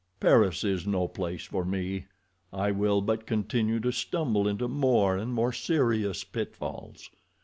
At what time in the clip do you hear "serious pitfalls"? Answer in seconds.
5.53-7.11